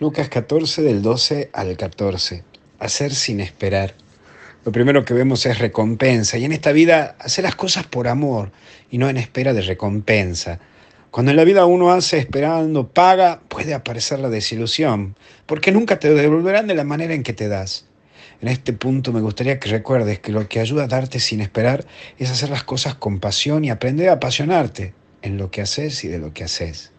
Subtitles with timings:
[0.00, 2.44] Lucas 14 del 12 al 14.
[2.78, 3.94] Hacer sin esperar.
[4.64, 8.52] Lo primero que vemos es recompensa y en esta vida hacer las cosas por amor
[8.92, 10.60] y no en espera de recompensa.
[11.10, 15.16] Cuando en la vida uno hace esperando, paga, puede aparecer la desilusión,
[15.46, 17.86] porque nunca te devolverán de la manera en que te das.
[18.40, 21.84] En este punto me gustaría que recuerdes que lo que ayuda a darte sin esperar
[22.18, 26.08] es hacer las cosas con pasión y aprender a apasionarte en lo que haces y
[26.08, 26.92] de lo que haces.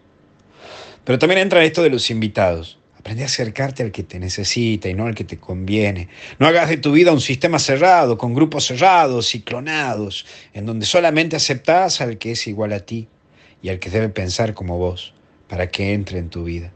[1.06, 2.79] Pero también entra esto de los invitados.
[3.00, 6.10] Aprende a acercarte al que te necesita y no al que te conviene.
[6.38, 10.86] No hagas de tu vida un sistema cerrado, con grupos cerrados y clonados, en donde
[10.86, 13.08] solamente aceptás al que es igual a ti
[13.62, 15.14] y al que debe pensar como vos,
[15.48, 16.74] para que entre en tu vida.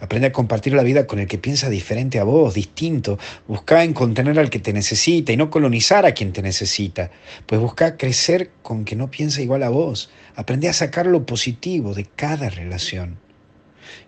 [0.00, 3.18] Aprende a compartir la vida con el que piensa diferente a vos, distinto.
[3.46, 7.10] Busca en contener al que te necesita y no colonizar a quien te necesita.
[7.44, 10.08] Pues busca crecer con que no piensa igual a vos.
[10.36, 13.18] Aprende a sacar lo positivo de cada relación.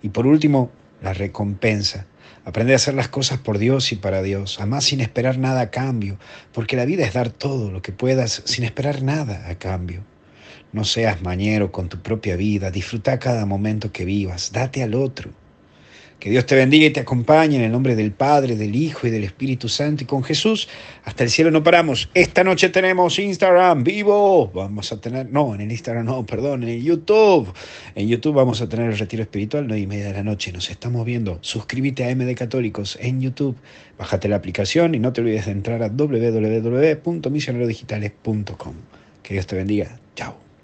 [0.03, 0.71] Y por último,
[1.03, 2.07] la recompensa.
[2.45, 5.71] Aprende a hacer las cosas por Dios y para Dios, además sin esperar nada a
[5.71, 6.19] cambio,
[6.53, 10.03] porque la vida es dar todo lo que puedas sin esperar nada a cambio.
[10.73, 15.31] No seas mañero con tu propia vida, disfruta cada momento que vivas, date al otro.
[16.19, 19.11] Que Dios te bendiga y te acompañe en el nombre del Padre, del Hijo y
[19.11, 20.03] del Espíritu Santo.
[20.03, 20.69] Y con Jesús,
[21.05, 22.11] hasta el cielo no paramos.
[22.13, 24.51] Esta noche tenemos Instagram vivo.
[24.53, 27.55] Vamos a tener, no, en el Instagram no, perdón, en el YouTube.
[27.95, 30.51] En YouTube vamos a tener el retiro espiritual, nueve y media de la noche.
[30.51, 31.39] Nos estamos viendo.
[31.41, 33.57] Suscríbete a MD Católicos en YouTube.
[33.97, 38.75] Bájate la aplicación y no te olvides de entrar a www.misionerodigitales.com.
[39.23, 40.01] Que Dios te bendiga.
[40.17, 40.48] Chao.